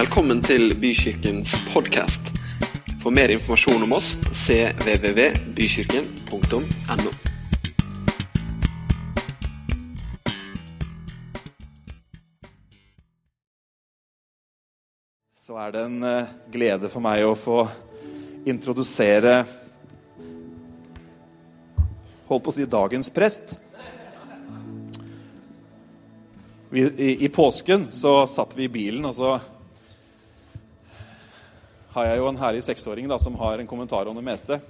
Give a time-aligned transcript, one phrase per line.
[0.00, 2.30] Velkommen til Bykirkens podkast.
[3.02, 7.10] For mer informasjon om oss cvvvbykirken.no.
[15.36, 17.68] så er det en eh, glede for meg å få
[18.48, 19.44] introdusere
[22.30, 23.52] Holdt på å si dagens prest.
[26.72, 29.59] Vi, i, I påsken så satt vi i bilen, og så
[31.90, 34.60] har jeg jo en herlig seksåring da, som har en kommentar om det meste.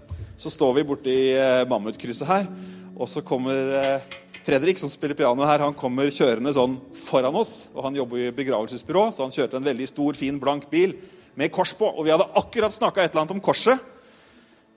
[0.41, 2.49] Så står vi borti eh, Mammutkrysset her,
[2.97, 4.09] og så kommer eh,
[4.41, 7.69] Fredrik, som spiller piano her, han kommer kjørende sånn foran oss.
[7.75, 10.97] og Han jobber i begravelsesbyrå, så han kjørte en veldig stor, fin, blank bil
[11.37, 11.91] med kors på.
[11.93, 13.85] Og vi hadde akkurat snakka et eller annet om korset.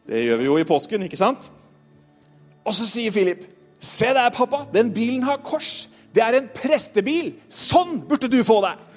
[0.04, 1.48] Det gjør vi jo i påsken, ikke sant?
[2.68, 3.48] Og så sier Philip,
[3.80, 4.66] 'Se der, pappa.
[4.72, 5.90] Den bilen har kors.
[6.16, 7.34] Det er en prestebil.
[7.50, 8.93] Sånn burde du få deg.'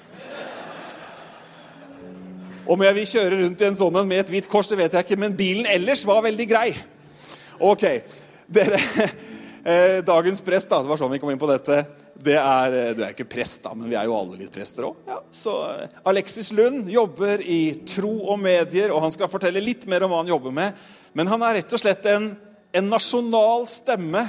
[2.67, 5.07] Om jeg vil kjøre rundt i en sånn med et hvitt kors, det vet jeg
[5.07, 6.67] ikke, men bilen ellers var veldig grei.
[7.63, 7.85] Ok,
[8.51, 8.79] dere,
[9.71, 11.79] eh, Dagens prest, da, det var sånn vi kom inn på dette.
[12.17, 14.89] Det er, eh, Du er ikke prest, da, men vi er jo alle litt prester
[14.89, 14.99] òg.
[15.07, 19.87] Ja, så eh, Alexis Lund jobber i Tro og medier, og han skal fortelle litt
[19.87, 20.85] mer om hva han jobber med.
[21.15, 22.33] Men han er rett og slett en,
[22.75, 24.27] en nasjonal stemme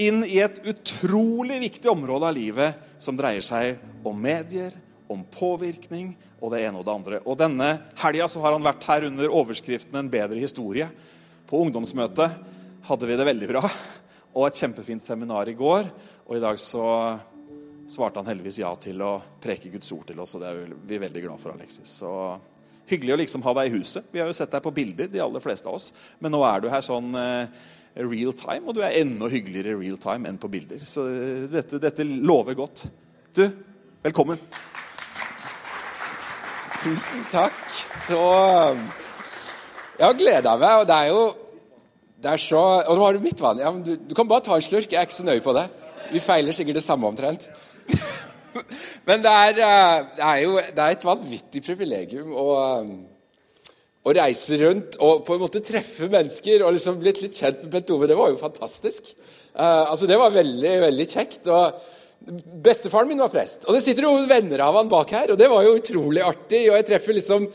[0.00, 4.72] inn i et utrolig viktig område av livet som dreier seg om medier,
[5.10, 7.20] om påvirkning og det ene og det andre.
[7.26, 10.90] Og Denne helga har han vært her under overskriften 'En bedre historie'.
[11.46, 12.30] På ungdomsmøtet
[12.86, 13.70] hadde vi det veldig bra,
[14.34, 15.90] og et kjempefint seminar i går.
[16.28, 17.18] Og i dag så
[17.90, 20.98] svarte han heldigvis ja til å preke Guds ord til oss, og det er vi
[21.02, 21.88] veldig glad for, Alexis.
[21.88, 22.38] Så
[22.90, 24.06] hyggelig å liksom ha deg i huset.
[24.12, 25.92] Vi har jo sett deg på bilder, de aller fleste av oss.
[26.20, 27.62] Men nå er du her sånn eh,
[27.98, 30.86] real time, og du er enda hyggeligere real time enn på bilder.
[30.86, 32.86] Så eh, dette, dette lover godt.
[33.34, 33.46] Du,
[34.06, 34.38] velkommen.
[36.80, 37.56] Tusen takk.
[37.76, 38.18] Så
[39.98, 41.24] Jeg har gleda meg, og det er jo
[42.20, 43.60] det er så, Og nå har du mitt vann.
[43.60, 44.88] Ja, du, du, kan bare ta en slurk.
[44.88, 45.66] Jeg er ikke så nøye på det.
[46.12, 47.50] Vi feiler sikkert det samme omtrent.
[49.08, 53.70] Men det er, eh, det er, jo det er et vanvittig privilegium å, eh,
[54.04, 57.76] å, reise rundt og på en måte treffe mennesker og liksom blitt litt kjent med
[57.76, 58.08] Bent Ove.
[58.08, 59.12] Det var jo fantastisk.
[59.52, 61.48] Uh, altså Det var veldig, veldig kjekt.
[61.52, 61.76] og
[62.20, 65.30] Bestefaren min var prest, og det sitter jo venner av han bak her.
[65.32, 66.66] og Det var jo utrolig artig.
[66.68, 67.46] og Jeg treffer liksom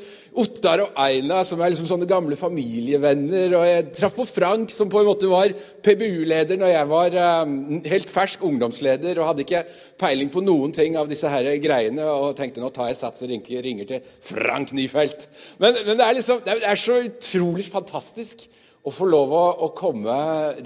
[0.42, 3.54] Ottar og Aina, som er liksom sånne gamle familievenner.
[3.59, 5.54] Og jeg traff på Frank, som på en måte var
[5.86, 7.56] PBU-leder når jeg var um,
[7.86, 9.64] helt fersk ungdomsleder og hadde ikke
[10.02, 12.09] peiling på noen ting av disse her greiene.
[12.09, 15.30] Og tenkte nå tar jeg sats og ringer, ringer til Frank Nyfelt.
[15.62, 18.48] Men, men det, er liksom, det, er, så utrolig fantastisk
[18.81, 20.22] å få lov å, å komme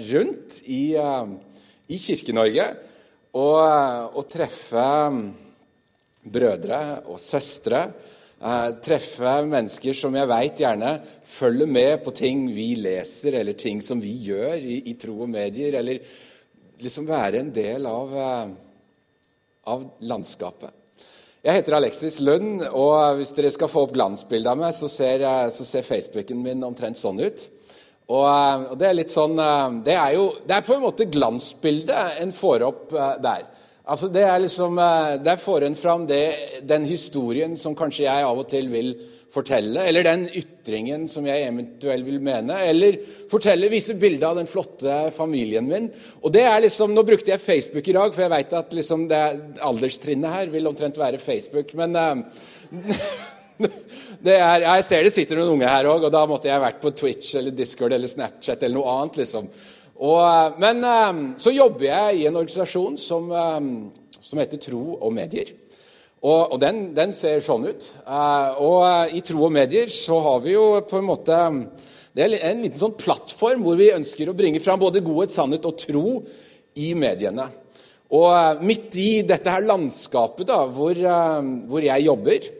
[0.08, 1.28] rundt i, uh,
[1.92, 2.72] i Kirke-Norge
[3.36, 4.86] og, å treffe
[6.20, 6.80] brødre
[7.10, 7.84] og søstre.
[8.40, 10.94] Eh, treffe mennesker som jeg veit gjerne
[11.28, 15.30] følger med på ting vi leser, eller ting som vi gjør i, i tro og
[15.30, 15.76] medier.
[15.78, 16.00] Eller
[16.80, 18.52] liksom være en del av, eh,
[19.70, 20.76] av landskapet.
[21.40, 25.22] Jeg heter Alexis Lund, og hvis dere skal få opp glansbildet av meg, så ser,
[25.48, 27.46] så ser Facebooken min omtrent sånn ut.
[28.10, 30.84] Og, eh, og, Det er litt sånn eh, Det er jo det er på en
[30.86, 33.46] måte glansbildet en får opp eh, der.
[33.90, 34.76] Altså Det er liksom
[35.24, 36.24] Der får en fram det,
[36.62, 38.92] den historien som kanskje jeg av og til vil
[39.30, 42.96] fortelle, eller den ytringen som jeg eventuelt vil mene, eller
[43.30, 45.86] fortelle, vise bilder av den flotte familien min.
[46.18, 49.06] Og det er liksom, Nå brukte jeg Facebook i dag, for jeg veit at liksom
[49.10, 49.22] det
[49.62, 51.74] alderstrinnet her vil omtrent være Facebook.
[51.78, 51.94] men
[54.24, 56.92] er, jeg ser det sitter noen unge her òg, og da måtte jeg vært på
[56.96, 59.20] Twitch eller Discord eller Snapchat eller noe annet.
[59.22, 59.50] liksom.
[60.00, 64.84] Og, eh, men eh, så jobber jeg i en organisasjon som, eh, som heter Tro
[64.96, 65.52] og Medier.
[66.20, 67.86] Og, og den, den, ser sånn ut.
[68.60, 71.38] Og i Tro og Medier så har vi jo på en måte
[72.12, 75.64] Det er en liten sånn plattform hvor vi ønsker å bringe fram både godhet, sannhet
[75.64, 76.18] og tro
[76.76, 77.46] i mediene.
[78.12, 80.98] Og midt i dette her landskapet da, hvor,
[81.70, 82.50] hvor jeg jobber,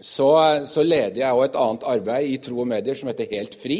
[0.00, 0.28] så,
[0.66, 3.78] så leder jeg også et annet arbeid i Tro og Medier som heter Helt fri.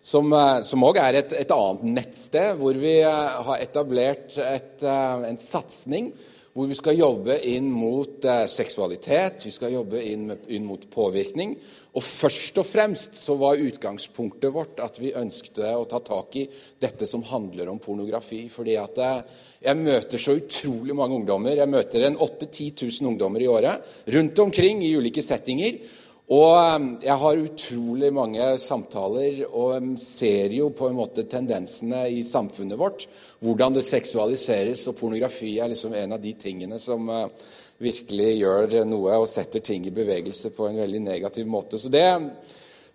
[0.00, 5.40] Som òg er et, et, annet nettsted hvor vi eh, har etablert et, eh, en
[5.42, 6.12] satsing
[6.58, 11.52] hvor vi skal jobbe inn mot eh, seksualitet, vi skal jobbe inn, inn, mot påvirkning.
[11.94, 16.48] Og først og fremst så var utgangspunktet vårt at vi ønskte å ta tak i
[16.82, 18.40] dette som handler om pornografi.
[18.50, 21.56] Fordi at eh, jeg møter så utrolig mange ungdommer.
[21.58, 25.80] Jeg møter en 8000-10 000 ungdommer i året rundt omkring i ulike settinger.
[26.28, 32.04] Og um, jeg har utrolig mange samtaler og um, ser jo på en måte tendensene
[32.12, 33.06] i samfunnet vårt.
[33.40, 38.80] Hvordan det seksualiseres, og pornografi er liksom en av de tingene som, uh, virkelig gjør
[38.88, 41.78] noe og setter ting i bevegelse på en veldig negativ måte.
[41.78, 42.04] Så det,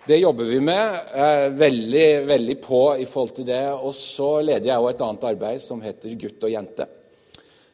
[0.08, 0.96] det jobber vi med.
[1.16, 3.64] Eh, veldig, veldig på i forhold til det.
[3.72, 6.88] Og så leder jeg òg et annet arbeid som heter Gutt og jente.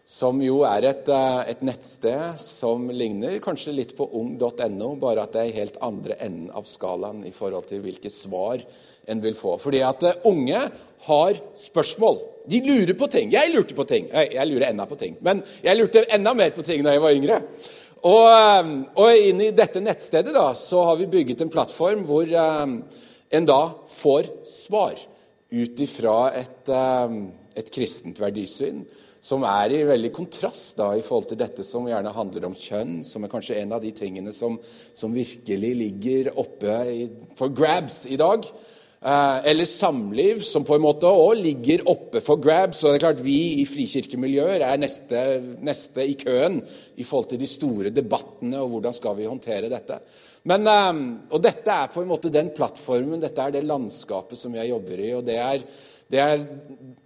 [0.10, 5.34] Som jo er et, eh, et nettsted som ligner kanskje litt på ung.no, bare at
[5.34, 8.62] det er helt andre enden av skalaen i forhold til hvilke svar
[9.08, 9.58] en vil få.
[9.58, 10.62] Fordi at eh, unge
[11.10, 12.22] har spørsmål.
[12.50, 13.34] De lurer på ting.
[13.34, 14.10] Jeg lurte på ting.
[14.14, 15.18] Jeg lurer enda på ting.
[15.22, 17.42] Men jeg lurte enda mer på ting da jeg var yngre.
[18.08, 22.28] Og, eh, og inn i dette nettstedet da, så har vi bygget en plattform hvor
[22.28, 22.66] eh,
[23.36, 23.62] en da
[23.92, 24.96] får svar
[25.50, 27.20] ut ifra et, eh,
[27.60, 28.86] et kristent verdisyn
[29.20, 33.02] som er i veldig kontrast da, i forhold til dette som gjerne handler om kjønn,
[33.04, 34.56] som er kanskje en av de tingene som,
[34.96, 37.02] som virkelig ligger oppe i,
[37.36, 38.48] for grabs i dag.
[39.00, 42.82] Eh, eller samliv, som på en måte òg ligger oppe for grabs.
[42.84, 45.22] Og det er klart Vi i frikirkemiljøer er neste,
[45.64, 46.60] neste, i køen
[47.00, 50.02] i forhold til de store debattene og hvordan skal vi håndtere dette.
[50.44, 51.00] Men, eh,
[51.32, 55.00] og Dette er på en måte den plattformen, dette er det landskapet som jeg jobber
[55.00, 55.14] i.
[55.14, 55.64] og det er,
[56.12, 56.46] det er,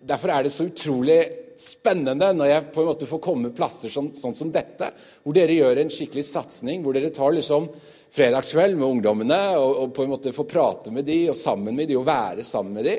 [0.02, 1.22] Derfor er det så utrolig
[1.58, 4.90] spennende når jeg på en måte får komme plasser som, sånn som dette,
[5.22, 7.70] hvor dere gjør en skikkelig satsing, hvor dere tar liksom
[8.14, 11.90] fredagskveld med ungdommene og, og, på en måte få prate med de og sammen med
[11.90, 12.98] de og være sammen med de.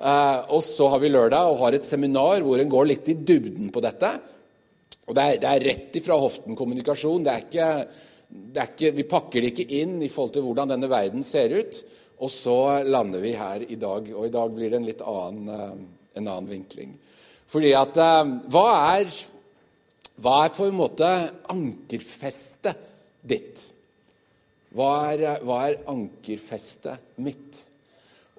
[0.00, 3.16] Eh, og så har vi lørdag og har et seminar hvor en går litt i
[3.16, 4.12] dybden på dette.
[5.08, 7.24] Og det er, det er rett ifra hoften kommunikasjon.
[7.24, 7.70] Det er ikke,
[8.28, 11.56] det er ikke, vi pakker det ikke inn i forhold til hvordan denne verden ser
[11.56, 11.80] ut.
[12.20, 15.50] Og så lander vi her i dag, og i dag blir det en litt annen,
[15.56, 15.74] eh,
[16.20, 16.94] en annen vinkling.
[17.50, 19.20] Fordi at eh, hva er,
[20.20, 21.08] hva er på en måte
[21.48, 22.88] ankerfestet
[23.24, 23.69] ditt?
[24.76, 27.64] Hva er, hva er ankerfestet mitt?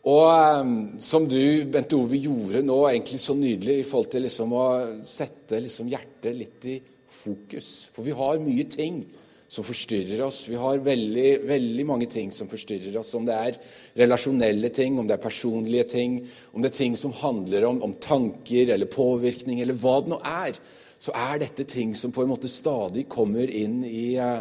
[0.07, 4.55] Og um, som du, Bente Ove, gjorde nå egentlig så nydelig i forhold til liksom
[4.57, 4.63] å
[5.05, 6.77] sette liksom hjertet litt i
[7.11, 7.91] fokus.
[7.93, 9.03] For vi har mye ting
[9.51, 10.45] som forstyrrer oss.
[10.47, 13.11] Vi har veldig, veldig mange ting som forstyrrer oss.
[13.19, 13.61] Om det er
[13.99, 16.21] relasjonelle ting, om det er personlige ting,
[16.55, 20.21] om det er ting som handler om, om tanker eller påvirkning, eller hva det nå
[20.31, 20.57] er,
[21.01, 24.39] så er dette ting som på en måte stadig kommer inn i uh,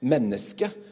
[0.00, 0.89] mennesket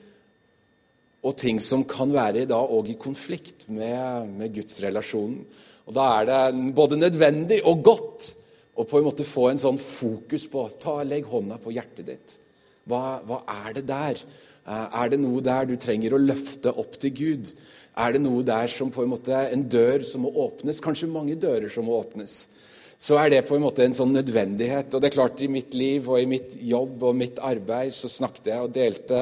[1.29, 5.43] og ting som kan være da òg i konflikt med, med gudsrelasjonen.
[5.89, 8.33] Og Da er det både nødvendig og godt
[8.79, 12.37] å på en måte få en sånn fokus på ta, Legg hånda på hjertet ditt.
[12.89, 14.21] Hva, hva er det der?
[14.69, 17.51] Eh, er det noe der du trenger å løfte opp til Gud?
[17.99, 20.81] Er det noe der som på en måte en dør som må åpnes?
[20.85, 22.45] Kanskje mange dører som må åpnes
[22.99, 24.91] så er det på en måte en sånn nødvendighet.
[24.91, 28.11] Og det er klart, i mitt liv og i mitt jobb og mitt arbeid så
[28.11, 29.21] snakket jeg og delte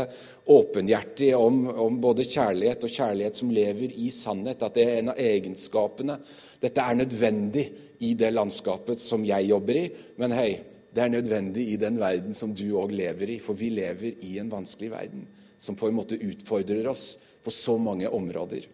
[0.49, 4.65] åpenhjertig om, om, både kjærlighet og kjærlighet som lever i sannhet.
[4.65, 6.17] At det er en av egenskapene.
[6.63, 7.67] Dette er nødvendig
[8.01, 9.87] i det landskapet som jeg jobber i.
[10.25, 10.51] Men hei,
[10.97, 13.41] det er nødvendig i den verden som du òg lever i.
[13.45, 15.29] For vi lever i en vanskelig verden
[15.61, 17.11] som på en måte utfordrer oss
[17.45, 18.65] på så mange områder.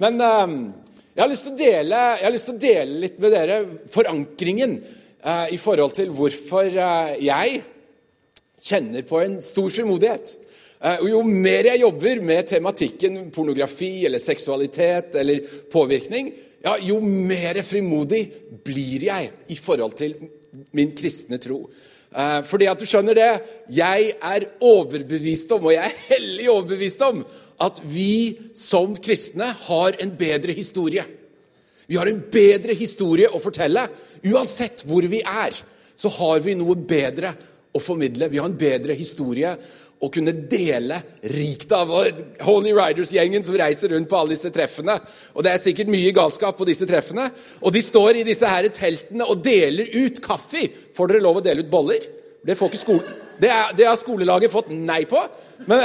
[0.00, 2.00] Men uh, jeg har lyst til å dele,
[2.36, 3.54] til å dele litt med dere
[3.88, 7.62] forankringen eh, i forhold til hvorfor eh, jeg
[8.60, 10.34] kjenner på en stor frimodighet.
[10.76, 15.40] Eh, og jo mer jeg jobber med tematikken pornografi eller seksualitet eller
[15.72, 16.34] påvirkning,
[16.66, 18.26] ja, jo mer frimodig
[18.66, 20.18] blir jeg i forhold til
[20.76, 21.62] min kristne tro.
[22.12, 23.32] Eh, fordi at du skjønner det,
[23.72, 27.24] jeg er overbevist om, og jeg er hellig overbevist om,
[27.62, 31.04] at vi som kristne har en bedre historie.
[31.86, 33.86] Vi har en bedre historie å fortelle.
[34.26, 35.56] Uansett hvor vi er,
[35.96, 37.32] så har vi noe bedre
[37.76, 38.28] å formidle.
[38.32, 39.54] Vi har en bedre historie
[40.02, 40.98] å kunne dele
[41.32, 41.92] rikt av.
[42.44, 44.98] Honey Riders-gjengen som reiser rundt på alle disse treffene.
[45.34, 47.30] Og det er sikkert mye galskap på disse treffene.
[47.62, 50.66] Og de står i disse her teltene og deler ut kaffe.
[50.96, 52.10] Får dere lov å dele ut boller?
[52.46, 53.22] Det får ikke skolen.
[53.40, 55.20] Det, er, det har skolelaget fått nei på.
[55.68, 55.82] Men,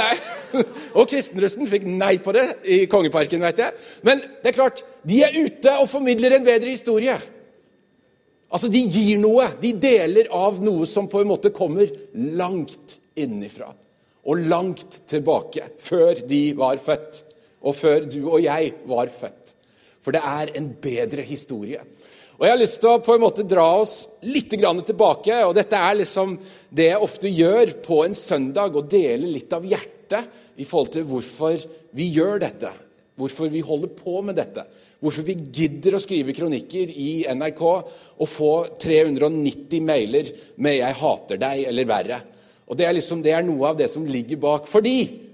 [0.98, 3.76] og kristenrussen fikk nei på det i Kongeparken, vet jeg.
[4.06, 7.16] Men det er klart, de er ute og formidler en bedre historie.
[8.52, 9.46] Altså, De gir noe.
[9.62, 13.72] De deler av noe som på en måte kommer langt innenfra.
[14.28, 17.24] Og langt tilbake, før de var født.
[17.62, 19.54] Og før du og jeg var født.
[20.02, 21.82] For det er en bedre historie.
[22.42, 25.34] Og Jeg har lyst til å på en måte dra oss litt tilbake.
[25.46, 26.32] og Dette er liksom
[26.74, 31.04] det jeg ofte gjør på en søndag, å dele litt av hjertet i forhold til
[31.06, 31.62] hvorfor
[31.94, 32.72] vi gjør dette.
[33.14, 34.66] Hvorfor vi holder på med dette.
[34.98, 41.36] Hvorfor vi gidder å skrive kronikker i NRK og få 390 mailer med 'Jeg hater
[41.38, 42.20] deg' eller verre.
[42.66, 44.66] Og Det er liksom, det er noe av det som ligger bak.
[44.66, 45.30] Fordi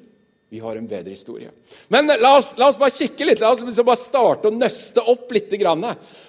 [0.50, 1.50] vi har en bedre historie.
[1.88, 3.40] Men la oss, la oss bare kikke litt.
[3.40, 5.50] La oss liksom bare starte å nøste opp litt.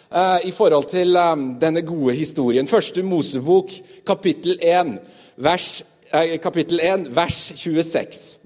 [0.09, 2.67] Eh, i forhold til um, denne gode historien.
[2.67, 3.69] Første Mosebok,
[4.05, 4.95] kapittel 1,
[5.37, 8.37] vers eh, kapittel 1, vers 26.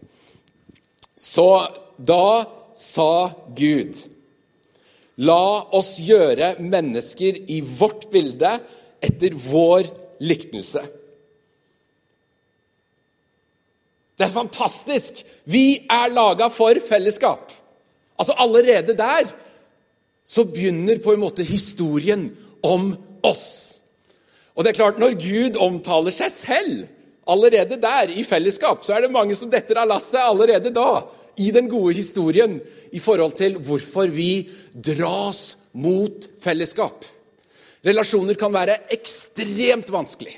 [1.15, 1.45] Så
[1.95, 2.43] da
[2.75, 4.01] sa Gud
[5.23, 8.49] La oss gjøre mennesker i vårt bilde
[8.99, 9.87] etter vår
[10.25, 10.81] liknelse.
[14.17, 15.21] Det er fantastisk!
[15.45, 17.53] Vi er laga for fellesskap.
[18.19, 19.31] Altså Allerede der
[20.25, 22.29] så begynner på en måte historien
[22.63, 22.93] om
[23.25, 23.79] oss.
[24.53, 26.85] Og det er klart, Når Gud omtaler seg selv
[27.27, 31.03] allerede der, i fellesskap, så er det mange som detter av lasset allerede da,
[31.39, 32.59] i den gode historien,
[32.91, 37.05] i forhold til hvorfor vi dras mot fellesskap.
[37.83, 40.35] Relasjoner kan være ekstremt vanskelig.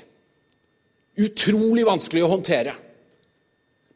[1.16, 2.72] Utrolig vanskelig å håndtere.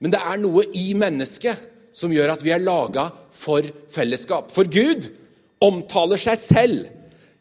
[0.00, 4.52] Men det er noe i mennesket som gjør at vi er laga for fellesskap.
[4.54, 5.08] For Gud
[5.60, 6.88] omtaler seg selv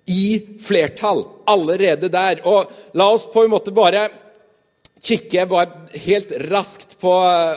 [0.10, 2.42] i flertall allerede der.
[2.50, 4.08] Og la oss på en måte bare
[5.00, 7.12] kikke bare helt raskt på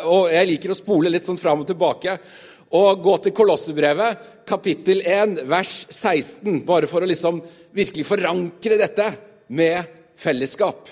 [0.07, 2.17] Og jeg liker å spole litt sånn fram og tilbake.
[2.73, 7.43] Og gå til Kolossebrevet, kapittel 1, vers 16, bare for å liksom
[7.77, 9.11] virkelig forankre dette
[9.53, 10.89] med fellesskap.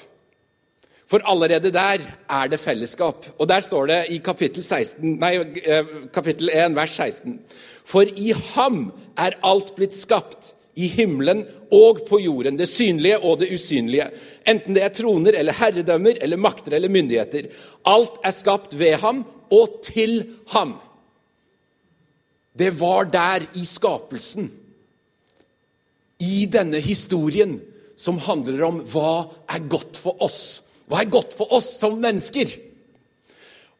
[1.10, 3.26] For allerede der er det fellesskap.
[3.38, 7.40] Og der står det i kapittel, 16, nei, eh, kapittel 1, vers 16.
[7.84, 11.42] For i ham er alt blitt skapt, i himmelen
[11.74, 14.06] og på jorden, det synlige og det usynlige.
[14.48, 17.50] Enten det er troner eller herredømmer eller makter eller myndigheter.
[17.90, 20.22] Alt er skapt ved ham og til
[20.54, 20.76] ham.
[22.54, 24.50] Det var der i skapelsen,
[26.20, 27.58] i denne historien,
[27.96, 29.12] som handler om hva
[29.48, 30.60] er godt for oss.
[30.90, 32.50] Hva er godt for oss som mennesker?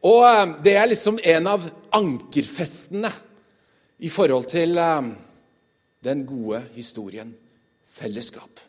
[0.07, 3.11] Og eh, det er liksom en av ankerfestene
[4.01, 5.11] i forhold til eh,
[6.07, 7.33] den gode historien.
[7.91, 8.63] Fellesskap.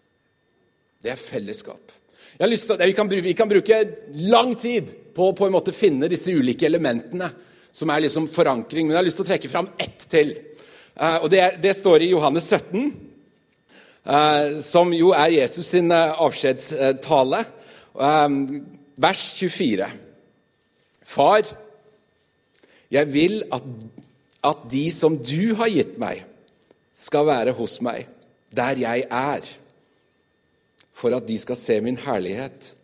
[1.01, 1.93] Det er fellesskap.
[2.41, 2.49] Til,
[2.81, 3.77] vi, kan, vi, kan, bruke
[4.25, 7.29] lang tid på å på en måte finne disse ulike elementene
[7.71, 10.33] som er liksom forankring, men jeg har lyst til å trekke fram ett til.
[10.97, 12.91] Eh, og det, det står i Johannes 17,
[14.65, 17.43] som jo er Jesus sin avskjedstale.
[17.93, 18.65] Um,
[18.97, 19.87] vers 24.
[21.03, 21.43] Far,
[22.91, 23.63] jeg vil at,
[24.43, 26.23] at de som du har gitt meg,
[26.95, 28.05] skal være hos meg,
[28.55, 29.47] der jeg er,
[30.93, 32.75] for at de skal se min herlighet,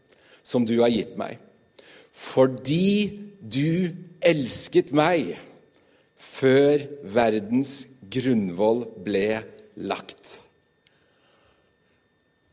[0.43, 1.37] som du har gitt meg.
[2.11, 3.93] Fordi du
[4.25, 5.35] elsket meg
[6.17, 9.43] før verdens grunnvoll ble
[9.77, 10.39] lagt.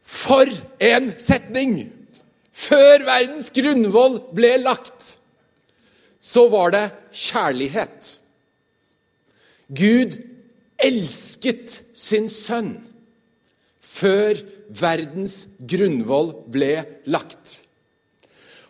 [0.05, 0.47] For
[0.85, 1.94] en setning!
[2.55, 5.17] Før verdens grunnvoll ble lagt,
[6.23, 8.15] så var det kjærlighet.
[9.75, 10.15] Gud
[10.85, 12.77] elsket sin sønn
[13.95, 14.39] før
[14.75, 16.77] verdens grunnvoll ble
[17.11, 17.61] lagt.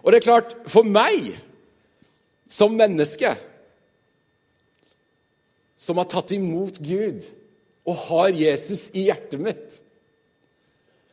[0.05, 1.33] Og det er klart, for meg
[2.50, 3.31] som menneske
[5.81, 7.25] som har tatt imot Gud
[7.85, 9.79] og har Jesus i hjertet mitt,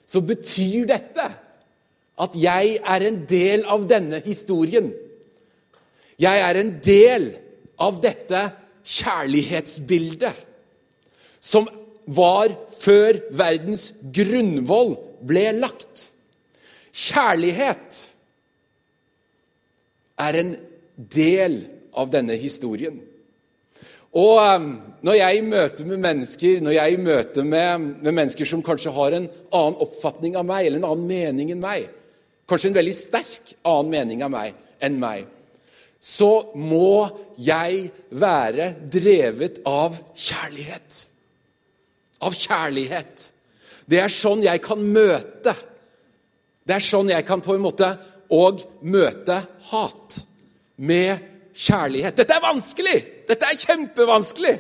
[0.07, 1.27] så betyr dette
[2.21, 4.91] at jeg er en del av denne historien.
[6.21, 7.31] Jeg er en del
[7.81, 8.43] av dette
[8.85, 10.47] kjærlighetsbildet
[11.41, 11.67] som
[12.05, 16.09] var før verdens grunnvoll ble lagt.
[16.91, 18.01] Kjærlighet
[20.21, 20.51] er en
[20.97, 21.55] del
[21.97, 22.99] av denne historien.
[24.11, 24.67] Og um,
[25.07, 28.91] når jeg i møte med mennesker når jeg i møte med, med mennesker som kanskje
[28.91, 31.87] har en annen oppfatning av meg, eller en annen mening enn meg,
[32.51, 35.25] kanskje en veldig sterk annen mening av meg enn meg,
[36.01, 37.05] så må
[37.37, 41.03] jeg være drevet av kjærlighet.
[42.25, 43.27] Av kjærlighet.
[43.85, 45.53] Det er sånn jeg kan møte.
[46.65, 47.91] Det er sånn jeg kan på en måte
[48.33, 49.37] òg møte
[49.69, 50.17] hat.
[50.81, 52.17] Med kjærlighet.
[52.17, 52.97] Dette er vanskelig!
[53.29, 54.57] Dette er kjempevanskelig!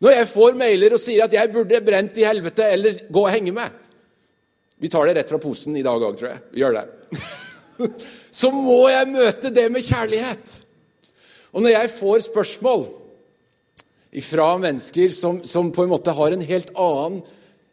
[0.00, 3.32] Når jeg får mailer og sier at jeg burde brent i helvete eller gå og
[3.34, 3.74] henge meg,
[4.80, 6.42] vi tar det rett fra posen i dag òg, tror jeg.
[6.54, 6.86] Vi gjør det.
[8.40, 10.54] Så må jeg møte det med kjærlighet.
[11.52, 12.86] Og når jeg får spørsmål
[14.24, 17.20] fra mennesker som, som, på en måte har en helt, annen,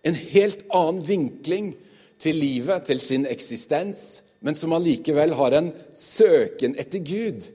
[0.03, 1.71] en helt annen vinkling
[2.19, 7.47] til livet, til sin eksistens, men som allikevel har en søken etter Gud,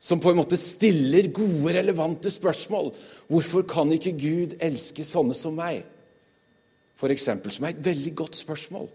[0.00, 2.92] som på en måte stiller gode, relevante spørsmål
[3.26, 5.82] Hvorfor kan ikke Gud elske sånne som meg?
[6.98, 8.88] For eksempel, som er et veldig godt spørsmål.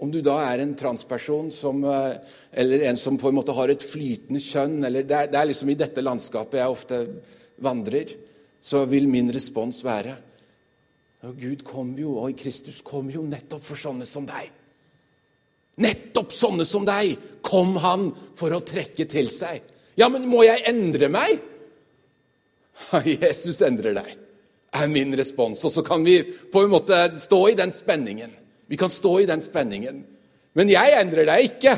[0.00, 2.16] Om du da er en transperson som, eh,
[2.52, 5.48] eller en som på en måte har et flytende kjønn eller det er, det er
[5.50, 7.00] liksom I dette landskapet jeg ofte
[7.60, 8.16] vandrer,
[8.60, 10.16] så vil min respons være
[11.20, 14.48] og Gud kom jo, og Kristus kom jo nettopp for sånne som deg.
[15.80, 17.12] Nettopp sånne som deg
[17.44, 19.60] kom han for å trekke til seg.
[20.00, 21.42] Ja, men må jeg endre meg?
[23.04, 24.14] Jesus endrer deg,
[24.70, 25.62] er min respons.
[25.64, 28.32] Og så kan vi på en måte stå i den spenningen.
[28.70, 30.04] Vi kan stå i den spenningen.
[30.58, 31.76] Men jeg endrer deg ikke.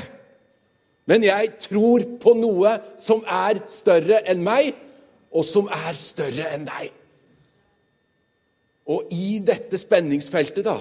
[1.09, 4.71] Men jeg tror på noe som er større enn meg,
[5.33, 6.93] og som er større enn deg.
[8.93, 10.77] Og i dette spenningsfeltet, da,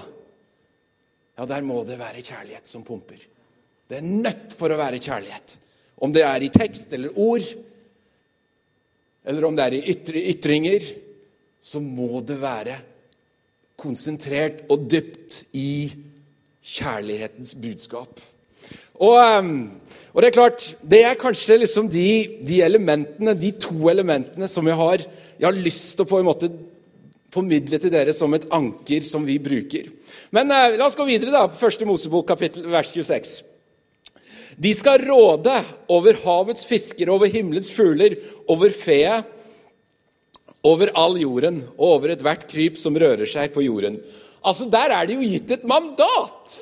[1.37, 3.19] ja, der må det være kjærlighet som pumper.
[3.87, 5.55] Det er nødt for å være kjærlighet.
[6.01, 7.45] Om det er i tekst eller ord,
[9.25, 10.85] eller om det er i ytringer,
[11.61, 12.79] så må det være
[13.81, 15.91] konsentrert og dypt i
[16.61, 18.19] kjærlighetens budskap.
[19.01, 19.53] Og, ehm,
[20.13, 22.09] og, det er klart, det er kanskje liksom de,
[22.45, 25.05] de, elementene, de to elementene som jeg har,
[25.39, 26.51] jeg har lyst til å på en måte
[27.33, 29.87] formidle til dere som et anker som vi bruker.
[30.35, 33.39] Men eh, la oss gå videre, da, på første Mosebok, kapittel, vers 26.
[34.61, 35.53] De skal råde
[35.89, 38.19] over havets fisker, over himmelens fugler,
[38.51, 39.25] over feet,
[40.67, 43.97] over all jorden og over ethvert kryp som rører seg på jorden.
[44.45, 46.59] Altså, Der er det jo gitt et mandat!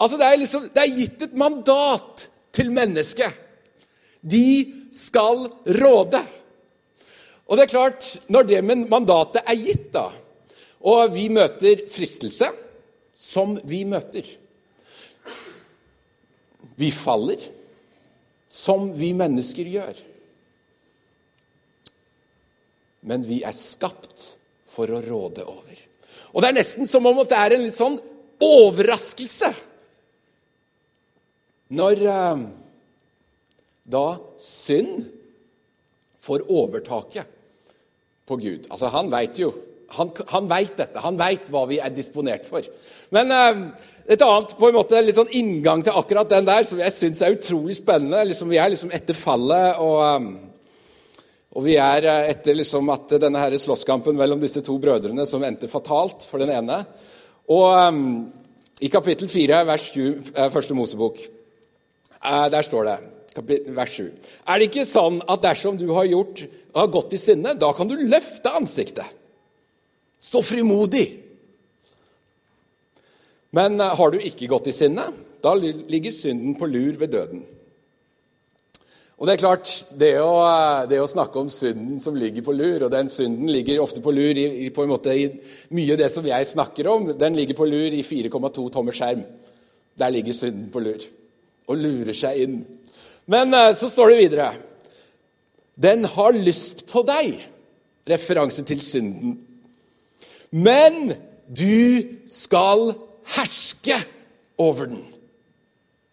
[0.00, 3.32] Altså, det er, liksom, det er gitt et mandat til mennesket.
[4.20, 5.46] De skal
[5.78, 6.20] råde.
[7.46, 10.08] Og det er klart, når det med mandatet er gitt, da,
[10.82, 12.48] og vi møter fristelse,
[13.18, 14.26] som vi møter
[16.80, 17.38] Vi faller,
[18.50, 19.98] som vi mennesker gjør.
[23.08, 24.28] Men vi er skapt
[24.72, 25.78] for å råde over.
[26.32, 27.98] Og det er nesten som om det er en litt sånn
[28.42, 29.52] overraskelse
[31.72, 32.40] når eh,
[33.92, 34.06] da
[34.40, 35.06] synd
[36.22, 37.38] får overtaket
[38.28, 39.50] på Gud Altså, han veit jo
[39.92, 41.00] Han, han veit dette.
[41.04, 42.64] Han veit hva vi er disponert for.
[43.12, 43.58] Men eh,
[44.14, 47.20] et annet på en måte litt sånn inngang til akkurat den der, som jeg syns
[47.20, 50.51] er utrolig spennende liksom, Vi er liksom etter fallet, og, eh,
[51.52, 55.44] og vi er eh, etter liksom at denne her slåsskampen mellom disse to brødrene som
[55.44, 56.80] endte fatalt for den ene.
[57.52, 58.02] Og um,
[58.80, 61.20] i kapittel 4, vers 20, første Mosebok
[62.22, 62.98] Eh, der står det,
[63.74, 64.10] vers 7.
[64.46, 67.90] Er det ikke sånn at dersom du har, gjort, har gått i sinne, da kan
[67.90, 69.08] du løfte ansiktet?
[70.22, 71.06] Stå frimodig.
[73.58, 75.08] Men eh, har du ikke gått i sinne,
[75.42, 77.42] da ligger synden på lur ved døden.
[79.22, 82.50] Og Det er klart, det å, eh, det å, snakke om synden som ligger på
[82.58, 85.28] lur, og den synden ligger ofte på lur i, i, på en måte i
[85.70, 89.22] mye av det som jeg snakker om, den ligger på lur i 4,2 tommer skjerm.
[89.94, 91.04] Der ligger synden på lur
[91.70, 92.56] og lurer seg inn.
[93.30, 94.48] Men eh, så står det videre
[95.78, 97.38] Den har lyst på deg.
[98.10, 99.38] Referanse til synden.
[100.50, 101.14] Men
[101.46, 102.90] du skal
[103.38, 104.02] herske
[104.58, 105.06] over den.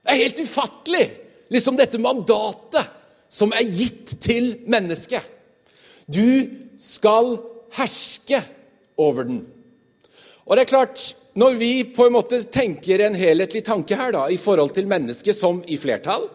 [0.05, 1.03] Det er helt ufattelig,
[1.49, 2.98] liksom dette mandatet
[3.29, 5.23] som er gitt til mennesket.
[6.09, 6.49] Du
[6.81, 7.37] skal
[7.77, 8.41] herske
[8.99, 9.43] over den.
[10.49, 11.03] Og det er klart,
[11.37, 15.37] når vi på en måte tenker en helhetlig tanke her da, i forhold til mennesket
[15.37, 16.25] som i flertall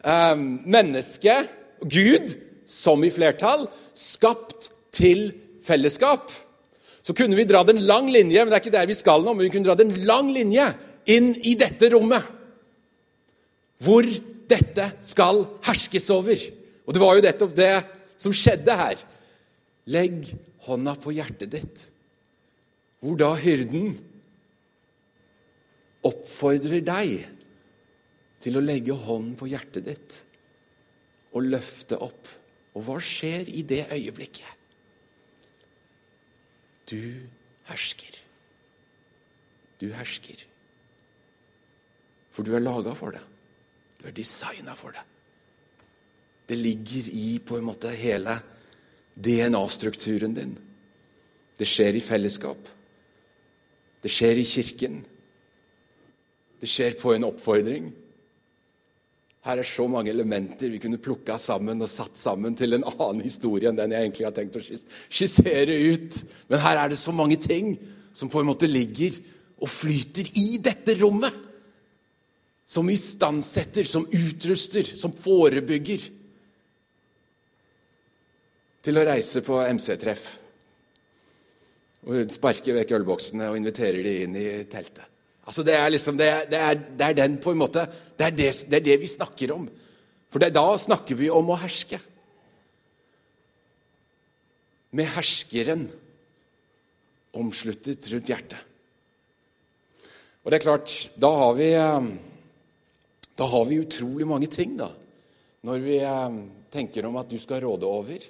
[0.00, 1.52] eh, Mennesket,
[1.84, 2.32] Gud,
[2.66, 3.66] som i flertall,
[3.98, 5.28] skapt til
[5.62, 6.32] fellesskap.
[7.02, 9.34] Så kunne vi dratt en lang linje, men det er ikke der vi skal nå,
[9.34, 10.68] men vi kunne dra den lang linje
[11.10, 12.22] inn i dette rommet.
[13.82, 14.06] Hvor
[14.52, 16.46] dette skal herskes over.
[16.86, 17.74] Og det var jo nettopp det
[18.20, 19.02] som skjedde her.
[19.90, 20.30] Legg
[20.66, 21.84] hånda på hjertet ditt.
[23.02, 23.96] Hvor da hyrden
[26.06, 27.24] oppfordrer deg
[28.42, 30.18] til å legge hånden på hjertet ditt
[31.32, 32.30] og løfte opp.
[32.76, 34.58] Og hva skjer i det øyeblikket?
[36.90, 36.98] Du
[37.68, 38.16] hersker.
[39.80, 40.46] Du hersker.
[42.32, 43.22] For du er laga for det.
[44.02, 45.04] Du er designa for det.
[46.50, 48.34] Det ligger i på en måte hele
[49.14, 50.56] DNA-strukturen din.
[51.58, 52.68] Det skjer i fellesskap.
[54.02, 55.02] Det skjer i kirken.
[56.58, 57.92] Det skjer på en oppfordring.
[59.46, 63.22] Her er så mange elementer vi kunne plukka sammen og satt sammen til en annen
[63.24, 66.18] historie enn den jeg egentlig har tenkt å skissere ut.
[66.50, 67.74] Men her er det så mange ting
[68.14, 69.18] som på en måte ligger
[69.62, 71.34] og flyter i dette rommet.
[72.72, 76.06] Som istandsetter, som utruster, som forebygger.
[78.82, 80.24] Til å reise på MC-treff.
[82.08, 85.04] Og sparke vekk ølboksene og inviterer de inn i teltet.
[85.42, 87.84] Altså det er liksom, det er, det er, det er den på en måte,
[88.18, 89.66] det er det, det er det vi snakker om.
[90.32, 91.98] For da snakker vi om å herske.
[94.96, 95.88] Med herskeren
[97.36, 98.60] omsluttet rundt hjertet.
[100.42, 101.68] Og det er klart, da har vi,
[103.42, 104.92] Da har vi utrolig mange ting, da.
[105.66, 106.34] Når vi eh,
[106.70, 108.26] tenker om at du skal råde over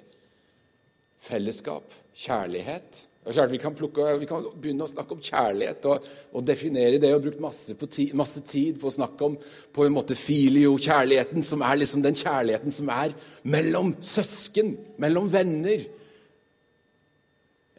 [1.21, 1.85] fellesskap,
[2.17, 6.07] kjærlighet det er klart Vi kan, plukke, vi kan begynne å snakke om kjærlighet og,
[6.35, 7.13] og definere det.
[7.15, 7.75] og brukt masse,
[8.19, 9.37] masse, tid på å snakke om
[9.71, 13.15] på en måte filio-kjærligheten, som er liksom den kjærligheten som er
[13.47, 15.85] mellom søsken, mellom venner.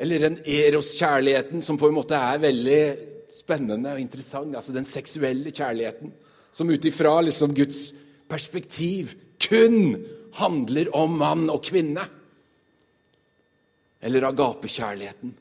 [0.00, 2.82] Eller den eros-kjærligheten som på en måte er veldig
[3.34, 4.56] spennende og interessant.
[4.56, 6.14] Altså den seksuelle kjærligheten
[6.54, 7.92] som ut ifra liksom Guds
[8.30, 10.06] perspektiv kun
[10.38, 12.04] handler om mann og kvinne.
[14.04, 15.32] Eller agapekjærligheten,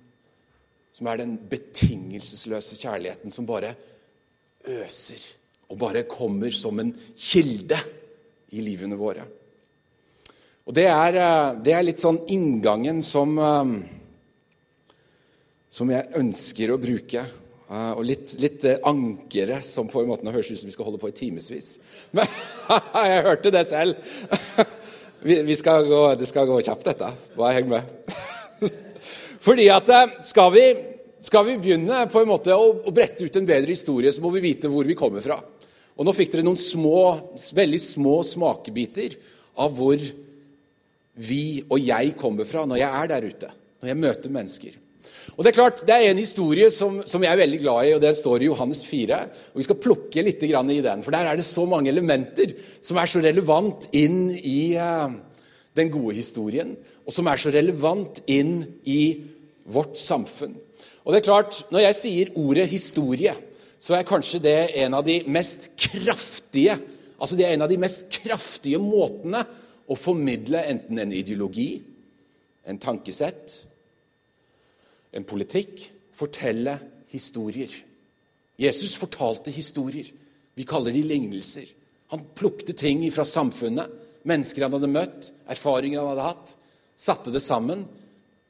[0.94, 3.76] som er den betingelsesløse kjærligheten som bare
[4.74, 5.22] øser
[5.70, 7.78] og bare kommer som en kilde
[8.58, 9.28] i livene våre.
[10.66, 13.86] Og Det er, eh, det er litt sånn inngangen som, eh,
[15.70, 17.43] som jeg ønsker å bruke.
[17.74, 21.02] Eh, og litt, litt ankere som på en måte høres ut som vi skal holde
[21.02, 21.78] på i timevis.
[22.16, 23.98] Men jeg hørte det selv.
[25.24, 27.08] Vi, vi skal gå, det skal gå kjapt, dette.
[27.38, 28.10] Bare heng med.
[29.46, 30.64] Fordi at eh, skal vi,
[31.24, 34.34] skal vi begynne på en måte å, å, brette ut en bedre historie, så må
[34.36, 35.38] vi vite hvor vi kommer fra.
[35.96, 37.06] Og Nå fikk dere noen små,
[37.56, 39.16] veldig små smakebiter
[39.64, 40.04] av hvor
[41.24, 43.56] vi og jeg kommer fra når jeg er der ute.
[43.80, 44.83] Når jeg møter mennesker.
[45.38, 47.94] Og Det er klart, det er en historie som, som, jeg er veldig glad i,
[47.96, 49.20] og den står i Johannes 4.
[49.54, 52.98] og Vi skal plukke litt i den, for der er det så mange elementer som
[52.98, 55.10] er så relevant inn i uh,
[55.76, 59.18] den gode historien, og som er så relevant inn i
[59.66, 60.56] vårt samfunn.
[61.04, 63.34] Og det er klart, Når jeg sier ordet historie,
[63.80, 66.78] så er kanskje det en av de mest kraftige
[67.24, 69.46] altså det er en av de mest kraftige måtene
[69.88, 71.78] å formidle enten en ideologi,
[72.68, 73.62] en tankesett,
[75.14, 76.76] en politikk Fortelle
[77.10, 77.72] historier.
[78.62, 80.06] Jesus fortalte historier.
[80.54, 81.66] Vi kaller de lignelser.
[82.14, 83.90] Han plukte ting fra samfunnet,
[84.30, 86.54] mennesker han hadde møtt, erfaringer han hadde hatt,
[86.94, 87.82] satte det sammen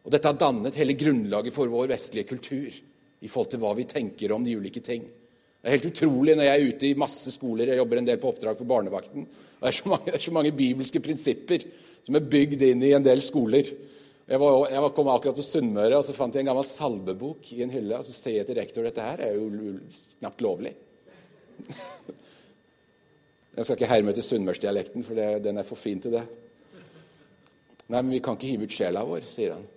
[0.03, 3.87] og Dette har dannet hele grunnlaget for vår vestlige kultur i forhold til hva vi
[3.87, 5.05] tenker om de ulike ting.
[5.63, 8.19] Det er helt utrolig når jeg er ute i masse skoler, jeg jobber en del
[8.19, 11.63] på oppdrag for barnevakten, og det er så mange, er så mange bibelske prinsipper
[12.03, 13.69] som er bygd inn i en del skoler.
[14.33, 17.59] Jeg, var, jeg kom akkurat på Sunnmøre og så fant jeg en gammel salvebok i
[17.65, 17.99] en hylle.
[17.99, 19.75] og Så sier jeg til rektor dette her er jo
[20.17, 20.73] knapt lovlig.
[23.53, 26.23] Jeg skal ikke herme til sunnmørsdialekten, for det, den er for fin til det.
[27.85, 29.67] Nei, men vi kan ikke hive ut sjela vår, sier han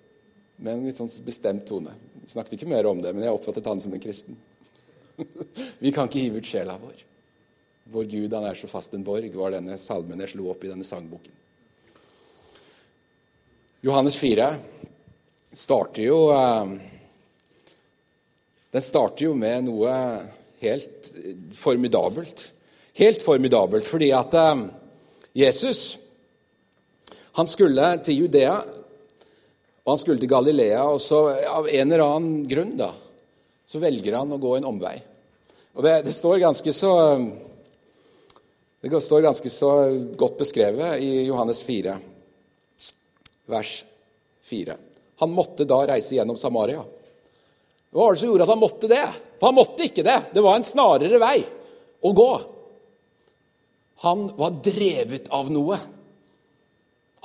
[0.57, 1.93] med en litt sånn bestemt tone.
[2.23, 4.39] Vi snakket ikke mer om det, men jeg oppfattet han som en kristen.
[5.85, 7.03] vi kan ikke hive ut sjela vår.
[7.93, 10.73] Vår Gud, han er så fast en borg, var denne salmen jeg slo opp i
[10.73, 11.37] denne sangboken.
[13.87, 14.47] Johannes 4
[15.53, 16.71] starter jo eh,
[18.75, 19.93] Den starter jo med noe
[20.59, 21.11] helt
[21.55, 22.49] formidabelt.
[22.99, 24.65] Helt formidabelt fordi at eh,
[25.39, 25.85] Jesus
[27.39, 32.41] han skulle til Judea og han skulle til Galilea, og så av en eller annen
[32.51, 32.89] grunn da,
[33.71, 34.97] så velger han å gå en omvei.
[35.79, 36.91] Og det, det, står ganske så
[38.83, 39.71] Det står ganske så
[40.19, 41.95] godt beskrevet i Johannes 4,
[43.51, 43.85] vers
[44.47, 44.77] 4.
[45.23, 46.85] Han måtte da reise gjennom Samaria.
[47.91, 49.05] Hva var det som gjorde at han måtte det?
[49.39, 50.19] For han måtte ikke det.
[50.35, 51.39] Det var en snarere vei
[52.05, 52.31] å gå.
[54.05, 55.79] Han var drevet av noe.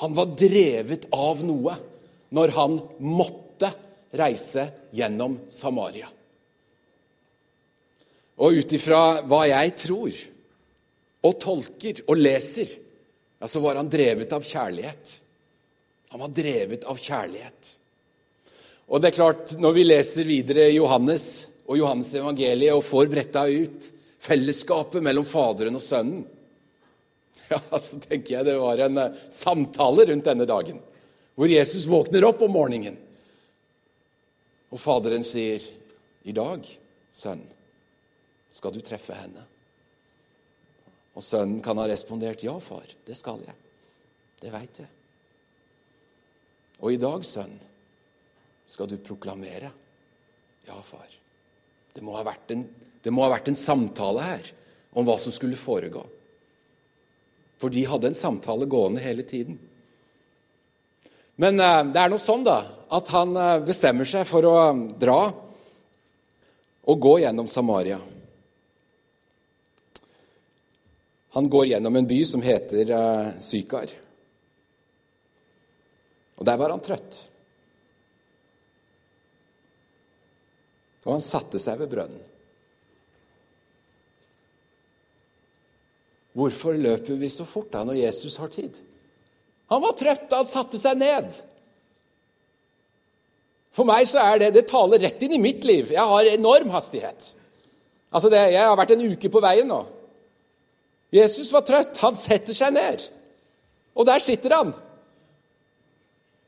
[0.02, 1.76] Han var drevet av noe
[2.32, 3.70] når han måtte
[4.18, 6.08] reise gjennom Samaria.
[8.42, 10.22] Og ut ifra hva jeg tror
[11.22, 12.72] og tolker og leser,
[13.38, 15.21] ja, så var han drevet av kjærlighet.
[16.12, 17.70] Han var drevet av kjærlighet.
[18.92, 23.46] Og det er klart, når vi leser videre Johannes og Johannes evangeliet og får bretta
[23.48, 23.88] ut
[24.22, 26.26] fellesskapet mellom Faderen og Sønnen,
[27.54, 30.84] ja, så tenker jeg det var en eh, samtale rundt denne dagen
[31.40, 32.98] hvor Jesus våkner opp om morgenen,
[34.72, 35.64] og Faderen sier,
[36.28, 36.68] 'I dag,
[37.12, 37.42] sønn,
[38.52, 39.48] skal du treffe henne.'
[41.16, 43.56] Og sønnen kan ha respondert, 'Ja, far, det skal jeg.
[44.44, 45.01] Det veit jeg.'
[46.82, 47.54] Og i dag, sønn,
[48.70, 49.72] skal du proklamere.
[50.68, 51.10] Ja, far.
[51.94, 52.64] Det må, en,
[53.04, 54.52] det må ha vært en samtale her
[54.98, 56.04] om hva som skulle foregå.
[57.62, 59.60] For de hadde en samtale gående hele tiden.
[61.42, 62.60] Men eh, det er nå sånn da,
[62.94, 65.20] at han eh, bestemmer seg for å eh, dra
[66.82, 68.00] og gå gjennom Samaria.
[71.38, 72.90] Han går gjennom en by som heter
[73.40, 73.94] Sykar.
[76.42, 77.20] Og der var han trøtt.
[81.06, 82.24] Og han satte seg ved brønnen.
[86.34, 88.80] Hvorfor løper vi så fort da når Jesus har tid?
[89.70, 91.30] Han var trøtt, da han satte seg ned.
[93.76, 95.92] For meg så er det Det taler rett inn i mitt liv.
[95.94, 97.34] Jeg har enorm hastighet.
[98.12, 99.84] Altså det, Jeg har vært en uke på veien nå.
[101.14, 102.00] Jesus var trøtt.
[102.02, 103.06] Han setter seg ned.
[103.94, 104.74] Og der sitter han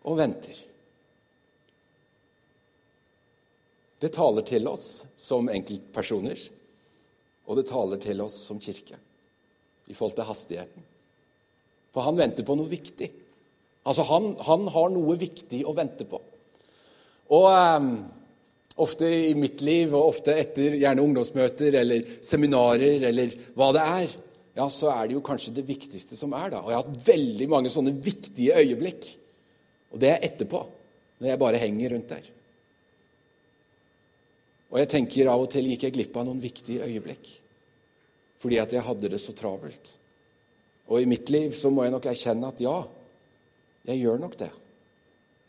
[0.03, 0.57] og venter.
[4.03, 4.87] Det taler til oss
[5.17, 6.39] som enkeltpersoner,
[7.47, 8.99] og det taler til oss som kirke
[9.87, 10.89] i forhold til hastigheten.
[11.93, 13.09] For han venter på noe viktig.
[13.83, 16.19] Altså, han, han har noe viktig å vente på.
[17.35, 17.89] Og um,
[18.83, 24.15] ofte i mitt liv, og ofte etter gjerne ungdomsmøter eller seminarer eller hva det er,
[24.53, 26.61] ja, så er det jo kanskje det viktigste som er, da.
[26.61, 29.07] Og jeg har hatt veldig mange sånne viktige øyeblikk.
[29.93, 30.61] Og det er etterpå,
[31.19, 32.29] når jeg bare henger rundt der.
[34.73, 37.29] Og jeg tenker av og til gikk jeg glipp av noen viktige øyeblikk.
[38.41, 39.91] Fordi at jeg hadde det så travelt.
[40.89, 42.75] Og i mitt liv så må jeg nok erkjenne at ja,
[43.87, 44.49] jeg gjør nok det.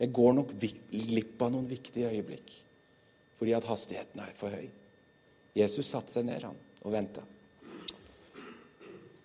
[0.03, 2.61] Jeg går nok glipp av noen viktige øyeblikk
[3.35, 4.69] fordi at hastigheten er for høy.
[5.59, 6.55] Jesus satte seg ned, han,
[6.87, 7.21] og venta.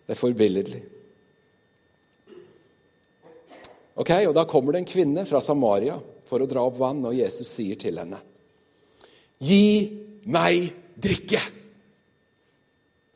[0.03, 0.81] Det er forbilledlig.
[3.99, 5.97] Ok, og Da kommer det en kvinne fra Samaria
[6.29, 8.19] for å dra opp vann, og Jesus sier til henne,
[9.39, 9.91] 'Gi
[10.25, 11.41] meg drikke'.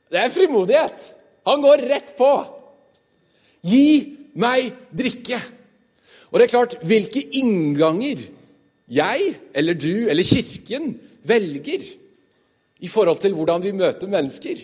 [0.09, 1.15] Det er frimodighet.
[1.45, 2.31] Han går rett på.
[3.63, 5.41] 'Gi meg drikke'.
[6.31, 8.29] Og det er klart, hvilke innganger
[8.89, 11.83] jeg eller du eller Kirken velger
[12.79, 14.57] i forhold til hvordan vi møter mennesker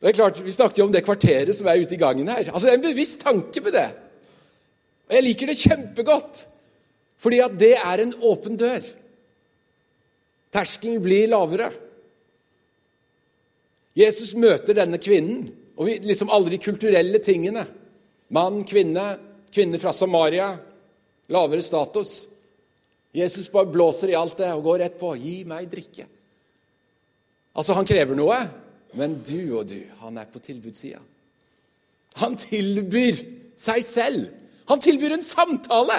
[0.00, 2.48] det er klart, Vi snakket jo om det kvarteret som er ute i gangen her.
[2.48, 3.90] Altså, Det er en bevisst tanke med det.
[5.10, 6.44] Og Jeg liker det kjempegodt,
[7.18, 8.84] fordi at det er en åpen dør.
[10.54, 11.72] Terskelen blir lavere.
[13.98, 17.66] Jesus møter denne kvinnen, og vi, liksom alle de kulturelle tingene.
[18.30, 19.04] Mann, kvinne,
[19.50, 20.52] kvinne fra Samaria,
[21.34, 22.14] lavere status.
[23.14, 25.10] Jesus bare blåser i alt det og går rett på.
[25.18, 26.06] 'Gi meg drikke'.
[27.58, 28.38] Altså, han krever noe.
[28.94, 30.98] Men du og du, han er på tilbudssida.
[32.18, 33.20] Han tilbyr
[33.58, 34.24] seg selv.
[34.70, 35.98] Han tilbyr en samtale.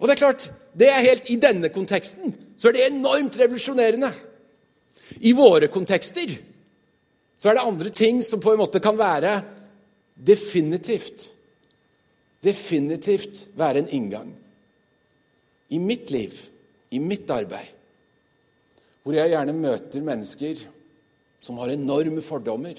[0.00, 4.10] Og det er klart, det er helt I denne konteksten så er det enormt revolusjonerende.
[5.28, 6.32] I våre kontekster
[7.38, 9.36] så er det andre ting som på en måte kan være
[10.14, 11.30] definitivt
[12.44, 14.34] Definitivt være en inngang.
[15.72, 16.34] I mitt liv,
[16.92, 17.70] i mitt arbeid,
[19.00, 20.60] hvor jeg gjerne møter mennesker
[21.40, 22.76] som har enorme fordommer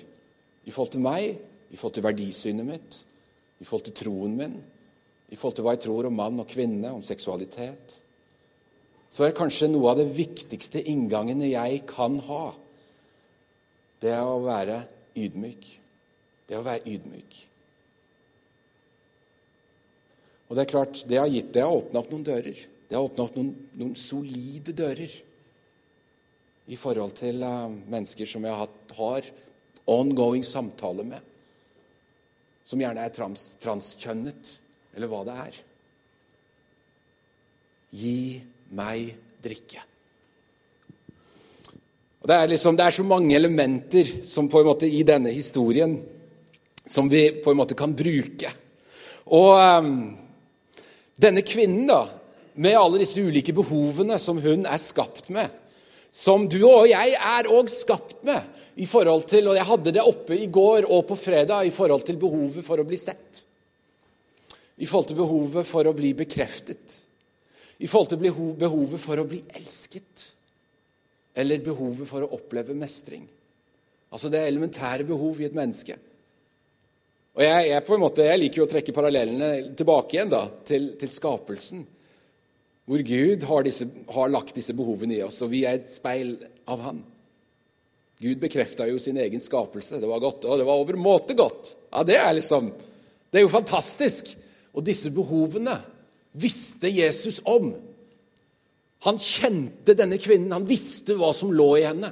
[0.65, 1.35] i forhold til meg,
[1.73, 2.99] i forhold til verdisynet mitt,
[3.59, 4.57] i forhold til troen min,
[5.31, 8.01] i forhold til hva jeg tror om mann og kvinne, om seksualitet,
[9.09, 12.45] så er det kanskje noe av det viktigste inngangene jeg kan ha.
[14.03, 14.81] Det er å være
[15.15, 15.67] ydmyk.
[16.45, 17.37] Det er å være ydmyk.
[20.45, 22.59] Og det er klart, det har gitt, har åpna opp noen dører.
[22.85, 25.15] Det har åpna opp noen, noen solide dører
[26.65, 29.31] i forhold til uh, mennesker som jeg har, har
[29.95, 31.34] ongoing samtale med.
[32.65, 34.49] Som gjerne er trans, transkjønnet,
[34.95, 35.59] eller hva det er.
[37.95, 38.17] Gi
[38.75, 39.11] meg
[39.45, 39.83] drikke.
[42.25, 45.29] Og det er, liksom, det er så mange elementer som på en måte i denne
[45.29, 45.99] historien
[46.85, 48.49] som vi på en måte kan bruke.
[49.33, 49.91] Og um,
[51.21, 52.03] denne kvinnen, da,
[52.61, 55.49] med alle disse ulike behovene som hun er skapt med,
[56.15, 58.53] som du og jeg er òg skapt med.
[58.75, 62.03] i forhold til, og Jeg hadde det oppe i går og på fredag i forhold
[62.03, 63.45] til behovet for å bli sett.
[64.77, 67.01] I forhold til behovet for å bli bekreftet.
[67.79, 68.19] I forhold til
[68.59, 70.25] behovet for å bli elsket.
[71.35, 73.23] Eller behovet for å oppleve mestring.
[74.11, 75.95] Altså det elementære behov i et menneske.
[77.35, 81.11] Og jeg, jeg, måte, jeg liker jo å trekke parallellene tilbake igjen da, til, til
[81.11, 81.83] skapelsen
[82.85, 86.35] hvor Gud har, disse, har, lagt disse behovene i oss, og vi er et speil
[86.69, 87.01] av Han.
[88.21, 89.97] Gud bekrefta jo sin egen skapelse.
[89.99, 91.73] Det var godt, og det var overmåte godt.
[91.91, 92.69] Ja, Det er liksom,
[93.29, 94.29] det er jo fantastisk.
[94.75, 95.75] Og disse behovene
[96.37, 97.73] visste Jesus om.
[99.05, 102.11] Han kjente denne kvinnen, han visste hva som lå i henne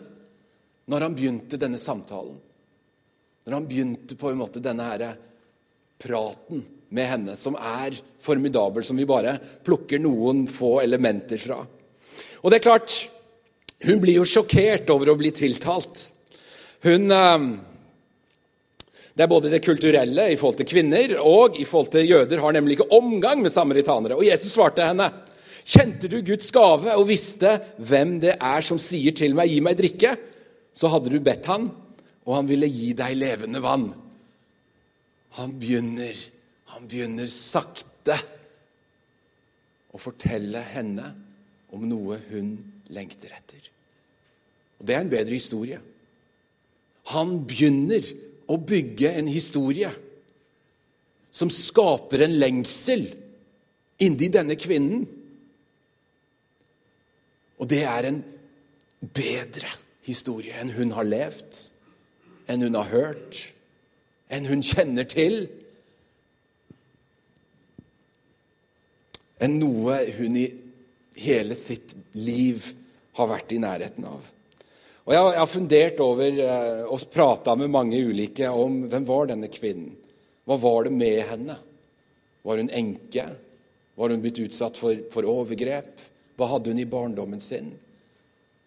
[0.91, 2.36] når han begynte denne samtalen.
[3.45, 5.05] Når han begynte på en måte denne her
[6.03, 11.60] praten med henne, som er formidabel, som vi bare plukker noen få elementer fra.
[12.43, 12.95] Og det er klart,
[13.84, 16.08] hun blir jo sjokkert over å bli tiltalt.
[16.86, 17.45] Hun eh,
[19.13, 22.56] Det er både det kulturelle i forhold til kvinner og i forhold til jøder har
[22.56, 24.17] nemlig ikke omgang med samaritanere.
[24.17, 25.12] Og Jesus svarte henne,
[25.63, 29.77] 'Kjente du Guds gave og visste hvem det er som sier til meg, gi meg
[29.77, 30.17] drikke?'
[30.73, 31.69] Så hadde du bedt han,
[32.25, 33.91] og han ville gi deg levende vann.
[35.38, 36.17] Han begynner,
[36.73, 38.15] han begynner sakte
[39.93, 41.12] å fortelle henne
[41.73, 42.55] om noe hun
[42.93, 43.62] lengter etter.
[44.79, 45.79] Og Det er en bedre historie.
[47.13, 48.07] Han begynner
[48.49, 49.91] å bygge en historie
[51.33, 53.07] som skaper en lengsel
[54.03, 55.05] inni denne kvinnen.
[57.62, 58.21] Og det er en
[59.13, 59.69] bedre
[60.03, 61.57] historie enn hun har levd,
[62.49, 63.39] enn hun har hørt,
[64.33, 65.45] enn hun kjenner til.
[69.43, 70.45] Enn noe hun i
[71.19, 72.63] hele sitt liv
[73.17, 74.29] har vært i nærheten av.
[75.03, 79.49] Og Jeg, har fundert over eh, og prata med mange ulike om hvem var denne
[79.51, 79.91] kvinnen.
[80.47, 81.58] Hva var det med henne?
[82.43, 83.25] Var hun enke?
[83.99, 85.91] Var hun blitt utsatt for, for overgrep?
[86.39, 87.73] Hva hadde hun i barndommen sin?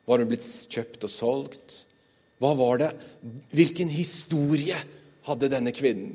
[0.06, 1.80] Var hun blitt kjøpt og solgt?
[2.40, 2.92] Hva var det?
[3.56, 4.76] Hvilken historie
[5.26, 6.14] hadde denne kvinnen?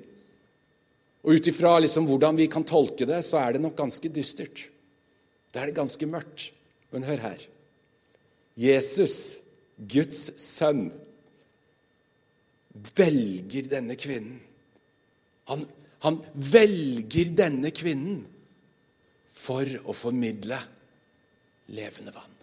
[1.21, 4.65] Og Ut ifra liksom hvordan vi kan tolke det, så er det nok ganske dystert.
[5.53, 6.49] Da er det ganske mørkt.
[6.91, 7.43] Men hør her.
[8.59, 9.37] Jesus,
[9.77, 10.89] Guds sønn,
[12.97, 14.41] velger denne kvinnen.
[15.51, 15.63] Han,
[16.03, 18.21] han velger denne kvinnen
[19.31, 20.59] for å formidle
[21.71, 22.37] levende vann.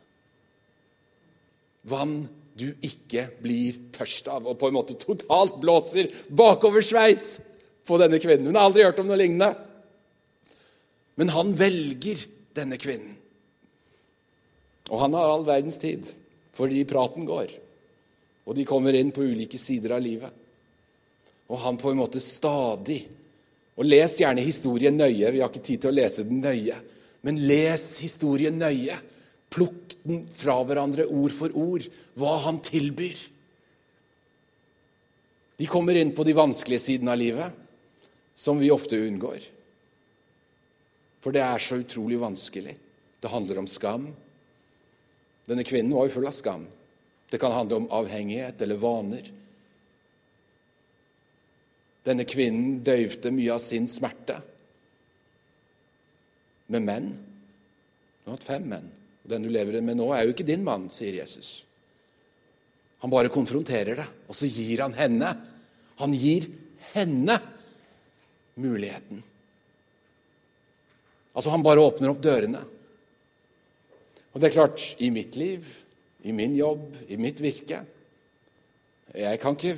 [1.89, 2.17] Vann
[2.59, 7.39] du ikke blir tørst av, og på en måte totalt blåser bakoversveis
[7.89, 8.51] på denne kvinnen.
[8.51, 9.53] Hun har aldri hørt om noe lignende.
[11.19, 12.21] Men han velger
[12.57, 13.17] denne kvinnen.
[14.89, 16.07] Og han har all verdens tid,
[16.57, 17.51] fordi praten går.
[18.49, 20.33] Og de kommer inn på ulike sider av livet.
[21.49, 23.07] Og han på en måte stadig
[23.79, 25.29] Og les gjerne historien nøye.
[25.31, 26.75] Vi har ikke tid til å lese den nøye.
[27.23, 28.97] Men les historien nøye.
[29.55, 31.87] Plukk den fra hverandre ord for ord,
[32.19, 33.21] hva han tilbyr.
[35.63, 37.55] De kommer inn på de vanskelige sidene av livet,
[38.39, 39.43] som vi ofte unngår.
[41.19, 42.77] For det er så utrolig vanskelig.
[43.19, 44.05] Det handler om skam.
[45.49, 46.69] Denne kvinnen var jo full av skam.
[47.29, 49.27] Det kan handle om avhengighet eller vaner.
[52.07, 54.39] Denne kvinnen døyvde mye av sin smerte
[56.71, 57.11] med menn.
[58.23, 58.89] Hun har hatt fem menn.
[59.29, 61.65] Den du lever med nå, er jo ikke din mann, sier Jesus.
[63.03, 65.35] Han bare konfronterer det, og så gir han henne
[65.99, 66.47] Han gir
[66.95, 67.35] henne
[68.59, 69.23] muligheten.
[71.35, 72.65] Altså, han bare åpner opp dørene.
[74.33, 75.67] Og det er klart, i mitt liv,
[76.27, 77.79] i min jobb, i mitt virke
[79.15, 79.77] Jeg kan ikke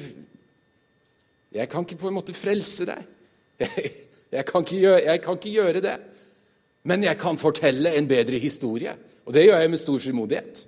[1.52, 3.04] Jeg kan ikke på en måte frelse deg.
[3.60, 3.92] Jeg,
[4.36, 5.96] jeg, kan, gjøre, jeg kan ikke gjøre det.
[6.88, 8.94] Men jeg kan fortelle en bedre historie.
[9.26, 10.62] Og det gjør jeg med stor frimodighet.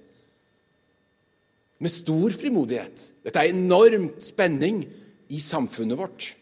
[1.78, 3.06] Med stor frimodighet.
[3.24, 4.82] Dette er enormt spenning
[5.32, 6.32] i samfunnet vårt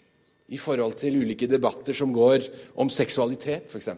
[0.51, 2.47] i forhold til ulike debatter som går
[2.83, 3.91] om seksualitet, f.eks.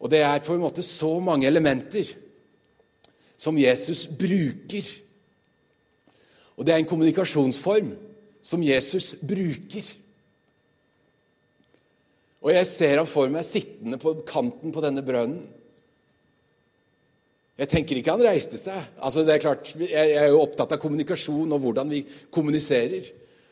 [0.00, 2.12] Og det er på en måte så mange elementer
[3.40, 4.88] som Jesus bruker.
[6.56, 7.94] Og det er en kommunikasjonsform
[8.44, 9.88] som Jesus bruker.
[12.40, 15.48] Og jeg ser ham for meg sittende på kanten på denne brønnen.
[17.60, 18.78] Jeg tenker ikke han reiste seg.
[19.04, 23.04] Altså det er klart, Jeg er jo opptatt av kommunikasjon og hvordan vi kommuniserer.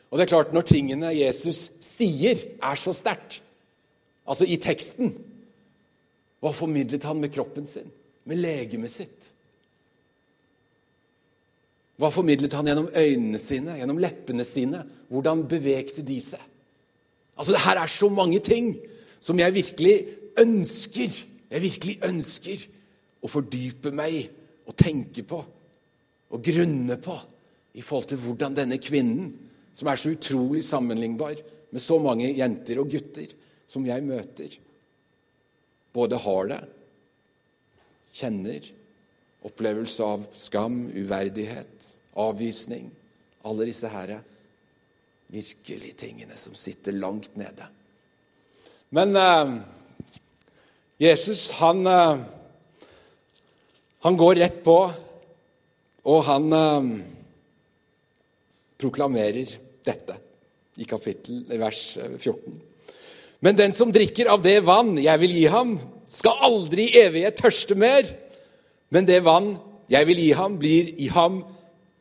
[0.09, 3.41] Og det er klart, Når tingene Jesus sier, er så sterkt,
[4.25, 5.13] altså i teksten
[6.39, 7.89] Hva formidlet han med kroppen sin,
[8.23, 9.33] med legemet sitt?
[11.99, 14.85] Hva formidlet han gjennom øynene sine, gjennom leppene sine?
[15.11, 16.41] Hvordan bevegte de seg?
[17.35, 18.77] Altså, det her er så mange ting
[19.19, 19.97] som jeg virkelig
[20.39, 22.63] ønsker Jeg virkelig ønsker
[23.25, 24.19] å fordype meg i,
[24.69, 25.39] og tenke på
[26.29, 27.15] og grunne på
[27.73, 29.31] i forhold til hvordan denne kvinnen,
[29.79, 31.39] som er så utrolig sammenlignbar
[31.69, 33.31] med så mange jenter og gutter
[33.69, 34.55] som jeg møter,
[35.95, 36.59] både har det,
[38.19, 38.65] kjenner,
[39.47, 41.85] opplevelse av skam, uverdighet,
[42.19, 42.89] avvisning
[43.47, 44.17] Alle disse herre
[45.31, 47.69] virkelig tingene som sitter langt nede.
[48.91, 49.53] Men eh,
[50.99, 52.19] Jesus, han, eh,
[54.03, 54.75] han går rett på,
[56.03, 56.89] og han eh,
[58.81, 59.55] proklamerer
[59.89, 60.15] dette
[60.79, 62.39] i kapittel vers 14.
[62.53, 62.65] Eh,
[63.39, 65.77] Men den som drikker av det vann jeg vil gi ham,
[66.09, 68.07] skal aldri i evighet tørste mer.
[68.91, 69.53] Men det vann
[69.89, 71.41] jeg vil gi ham, blir i ham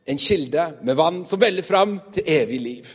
[0.09, 2.91] en kilde med vann som veller fram til evig liv.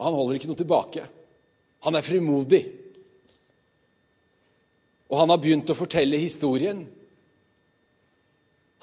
[0.00, 1.04] Han holder ikke noe tilbake.
[1.86, 2.62] Han er frimodig.
[5.10, 6.80] Og han har begynt å fortelle historien.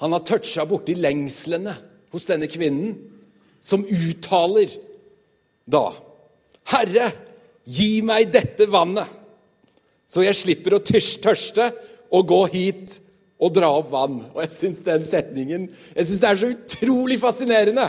[0.02, 1.74] Han har toucha borti lengslene
[2.12, 2.96] hos denne kvinnen,
[3.62, 4.72] som uttaler
[5.70, 5.90] da
[6.72, 7.10] Herre,
[7.66, 9.08] gi meg dette vannet,
[10.06, 11.68] så jeg slipper å tørste
[12.12, 12.98] og gå hit
[13.42, 14.18] og dra opp vann.
[14.34, 17.88] Og jeg syns den setningen jeg synes det er så utrolig fascinerende.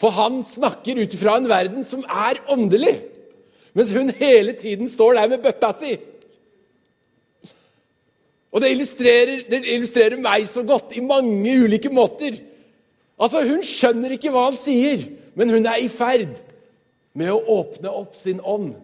[0.00, 2.96] For han snakker ut fra en verden som er åndelig,
[3.74, 5.94] mens hun hele tiden står der med bøtta si.
[8.54, 12.36] Og det illustrerer, det illustrerer meg så godt i mange ulike måter.
[13.20, 16.36] Altså, Hun skjønner ikke hva han sier, men hun er i ferd
[17.14, 18.74] med å åpne opp sin ånd.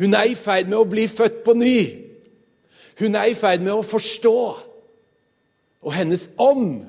[0.00, 1.76] Hun er i ferd med å bli født på ny.
[3.00, 4.38] Hun er i ferd med å forstå.
[5.82, 6.82] Og hennes ånd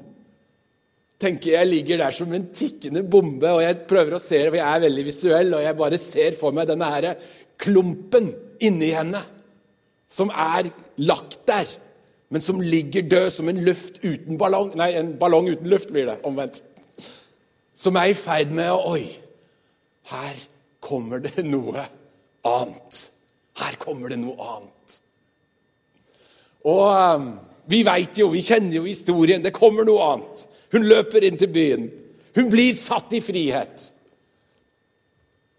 [1.24, 3.50] tenker jeg ligger der som en tikkende bombe.
[3.52, 6.38] Og jeg prøver å se det, for jeg er veldig visuell, og jeg bare ser
[6.40, 7.10] for meg denne her
[7.64, 8.32] klumpen
[8.64, 9.22] inni henne.
[10.10, 10.70] Som er
[11.02, 11.70] lagt der,
[12.34, 14.72] men som ligger død som en ballong.
[14.80, 16.16] Nei, en ballong uten luft blir det.
[16.26, 16.64] Omvendt.
[17.78, 19.04] Som er i ferd med å Oi,
[20.10, 20.40] her
[20.82, 21.84] kommer det noe
[22.50, 23.02] annet.
[23.62, 24.96] Her kommer det noe annet.
[26.66, 27.28] Og um,
[27.70, 29.44] vi veit jo, vi kjenner jo historien.
[29.44, 30.46] Det kommer noe annet.
[30.74, 31.86] Hun løper inn til byen.
[32.34, 33.92] Hun blir satt i frihet.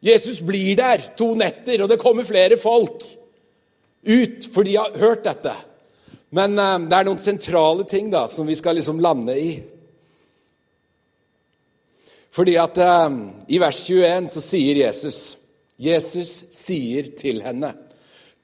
[0.02, 2.98] Jesus blir der to netter, og det kommer flere folk
[4.02, 5.54] ut, for de har hørt dette.
[6.34, 9.52] Men uh, det er noen sentrale ting da, som vi skal liksom lande i.
[12.34, 13.06] Fordi at uh,
[13.46, 15.22] I vers 21 så sier Jesus
[15.74, 17.72] Jesus sier til henne,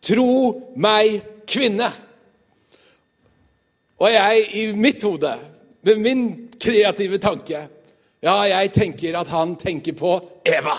[0.02, 0.30] 'Tro
[0.82, 1.90] meg, kvinne.'
[4.00, 5.30] Og jeg, i mitt hode,
[5.84, 6.24] med min
[6.60, 7.66] kreative tanke
[8.22, 10.10] Ja, jeg tenker at han tenker på
[10.44, 10.74] Eva.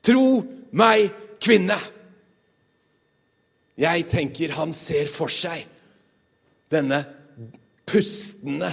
[0.00, 0.42] Tro
[0.72, 1.10] meg,
[1.40, 1.76] kvinne.
[3.76, 5.66] Jeg tenker han ser for seg
[6.72, 7.02] denne
[7.88, 8.70] pustende,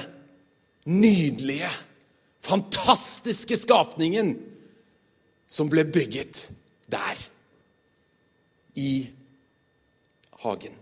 [0.86, 1.70] nydelige,
[2.46, 4.36] fantastiske skapningen
[5.48, 6.48] som ble bygget
[6.92, 7.22] der,
[8.76, 9.08] i
[10.44, 10.76] hagen.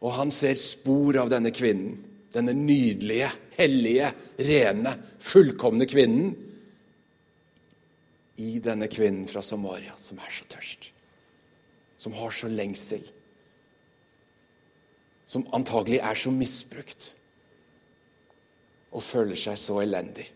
[0.00, 1.98] Og han ser spor av denne kvinnen,
[2.30, 3.28] denne nydelige,
[3.58, 6.30] hellige, rene, fullkomne kvinnen,
[8.40, 10.86] i denne kvinnen fra Samaria som er så tørst,
[12.00, 13.02] som har så lengsel,
[15.30, 17.12] som antagelig er så misbrukt
[18.90, 20.26] og føler seg så elendig.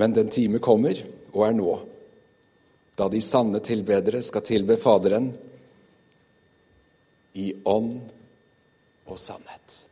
[0.00, 0.96] Men den time kommer
[1.34, 1.74] og er nå,
[2.96, 5.28] da de sanne tilbedere skal tilbe Faderen
[7.36, 7.98] i ånd
[9.04, 9.89] og sannhet.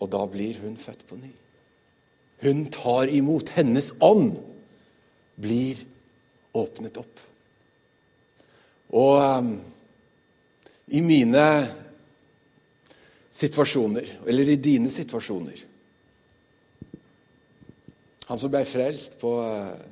[0.00, 1.32] Og da blir hun født på ny.
[2.44, 3.54] Hun tar imot.
[3.56, 4.36] Hennes ånd
[5.40, 5.80] blir
[6.56, 7.22] åpnet opp.
[8.96, 9.50] Og um,
[10.86, 11.46] i mine
[13.36, 15.64] situasjoner, eller i dine situasjoner.
[18.26, 19.84] Han som ble frelst på eh,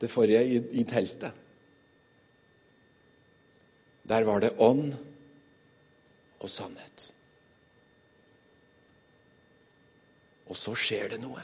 [0.00, 1.36] det forrige i, i teltet.
[4.10, 4.94] Der var det ånd
[6.40, 7.10] og sannhet.
[10.50, 11.42] Og så skjer det noe.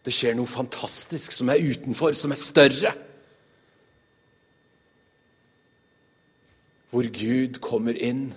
[0.00, 2.92] Det skjer noe fantastisk som er utenfor, som er større.
[6.90, 8.30] Hvor Gud kommer inn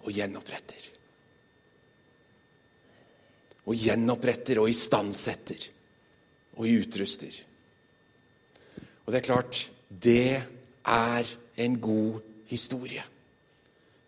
[0.00, 0.88] og gjenoppretter.
[3.68, 5.68] Og gjenoppretter og istandsetter
[6.56, 7.36] og utruster.
[9.04, 9.60] Og det er klart,
[9.90, 10.40] det
[10.88, 13.04] er en god historie.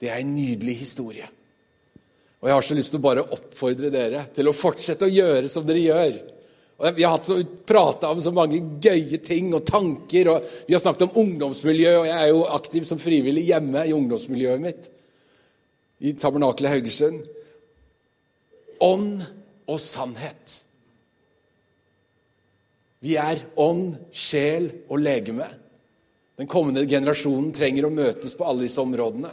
[0.01, 1.29] Det er en nydelig historie.
[2.43, 5.51] Og jeg har så lyst til å bare oppfordre dere til å fortsette å gjøre
[5.51, 6.17] som dere gjør.
[6.83, 7.29] Og Vi har hatt
[7.67, 10.29] prata om så mange gøye ting og tanker.
[10.29, 13.95] og Vi har snakket om ungdomsmiljø, og jeg er jo aktiv som frivillig hjemme i
[13.95, 14.91] ungdomsmiljøet mitt
[16.03, 17.23] i Tabernakelet Haugesund.
[18.83, 19.23] Ånd
[19.71, 20.59] og sannhet.
[23.03, 25.47] Vi er ånd, sjel og legeme.
[26.39, 29.31] Den kommende generasjonen trenger å møtes på alle disse områdene.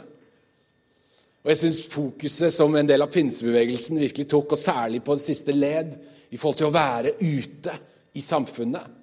[1.40, 5.24] Og jeg syns fokuset som en del av pinsebevegelsen virkelig tok, og særlig på det
[5.24, 5.94] siste led,
[6.30, 7.76] i forhold til å være ute
[8.14, 8.96] i samfunnet.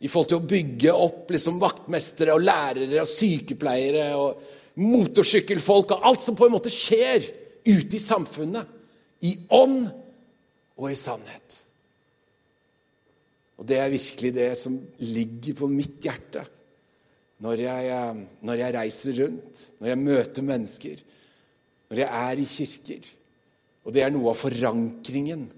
[0.00, 6.06] I forhold til å bygge opp liksom vaktmestere og lærere og sykepleiere og motorsykkelfolk og
[6.08, 7.26] alt som på en måte skjer
[7.66, 8.78] ute i samfunnet.
[9.26, 9.90] I ånd
[10.80, 11.58] og i sannhet.
[13.60, 16.46] Og det er virkelig det som ligger på mitt hjerte
[17.40, 21.02] når jeg, eh, når jeg reiser rundt, når jeg møter mennesker,
[21.90, 23.08] når jeg er i kirker.
[23.84, 25.48] Og det er noe av forankringen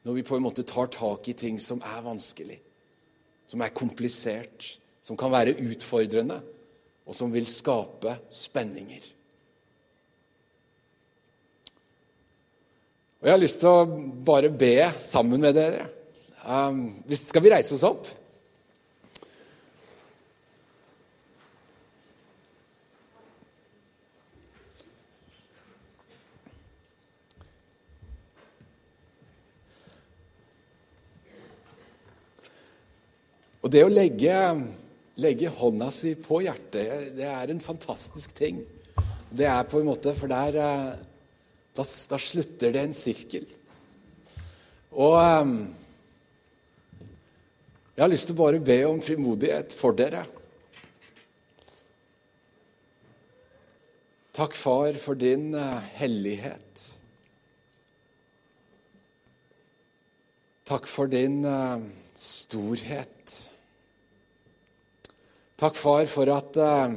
[0.00, 2.56] når vi på en måte tar tak i ting som er vanskelig,
[3.46, 6.40] som er komplisert, som kan være utfordrende,
[7.04, 9.10] og som vil skape spenninger.
[13.20, 13.88] Og Jeg har lyst til å
[14.24, 15.90] bare be sammen med dere.
[16.40, 18.08] Um, skal vi reise oss opp?
[33.70, 34.36] Og det å legge,
[35.22, 38.56] legge hånda si på hjertet, det er en fantastisk ting.
[39.30, 40.96] Det er på en måte For der eh,
[41.78, 43.44] da, da slutter det en sirkel.
[44.90, 45.52] Og um,
[47.94, 50.24] jeg har lyst til å bare be om frimodighet for dere.
[54.34, 56.88] Takk, far, for din uh, hellighet.
[60.66, 61.44] Takk for din
[62.18, 63.19] storhet.
[65.60, 66.92] Takk, far, for at uh,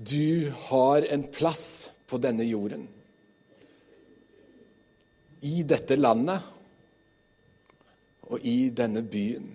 [0.00, 2.86] du har en plass på denne jorden.
[5.44, 6.46] I dette landet
[8.30, 9.50] og i denne byen.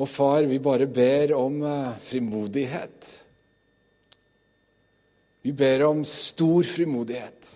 [0.00, 3.10] Og far, vi bare ber om uh, frimodighet.
[5.44, 7.52] Vi ber om stor frimodighet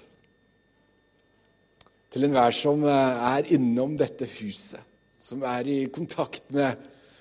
[2.13, 4.85] til enhver som uh, er innom dette huset
[5.31, 6.75] som er i kontakt med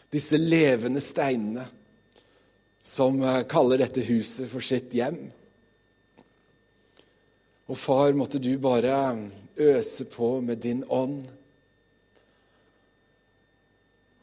[0.10, 1.68] disse levende steinene,
[2.82, 5.20] som eh, kaller dette huset for sitt hjem.
[7.70, 8.96] Og far, måtte du bare
[9.62, 11.20] øse på med din ånd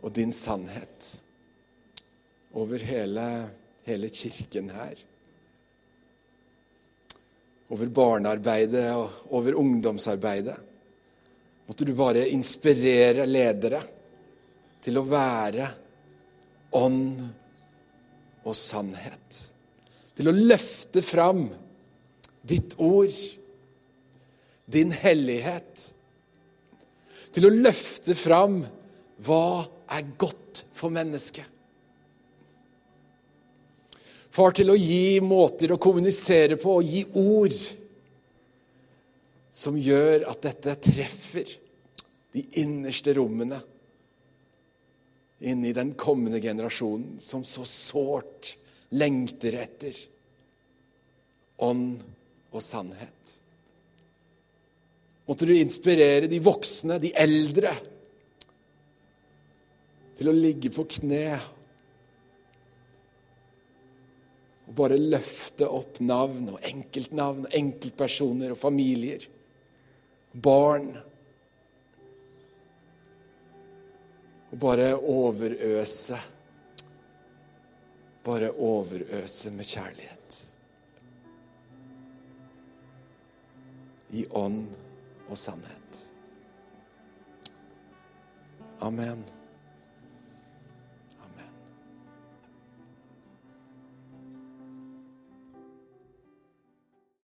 [0.02, 1.12] og din sannhet
[2.58, 3.28] over hele,
[3.86, 4.98] hele kirken her.
[7.70, 10.65] Over barnearbeidet og over ungdomsarbeidet.
[11.66, 13.80] Måtte du bare inspirere ledere
[14.82, 15.66] til å være
[16.78, 17.24] ånd
[18.46, 19.40] og sannhet.
[20.16, 21.48] Til å løfte fram
[22.46, 23.14] ditt ord,
[24.66, 25.82] din hellighet.
[27.34, 28.60] Til å løfte fram
[29.26, 31.50] hva er godt for mennesket.
[34.36, 37.54] Far, til å gi måter å kommunisere på og gi ord
[39.56, 41.48] som gjør at dette treffer
[42.36, 43.62] de innerste rommene
[45.48, 48.52] inni den kommende generasjonen som så sårt
[48.96, 49.96] lengter etter
[51.64, 51.96] ånd
[52.52, 53.32] og sannhet.
[55.26, 57.72] Måtte du inspirere de voksne, de eldre,
[60.16, 61.24] til å ligge på kne
[64.66, 69.26] og bare løfte opp navn og enkeltnavn, enkeltpersoner og familier
[70.42, 70.96] barn.
[74.50, 76.18] Og bare overøse.
[78.24, 80.42] Bare overøse med kjærlighet.
[84.10, 84.68] I ånd
[85.28, 86.02] og sannhet.
[88.80, 89.24] Amen.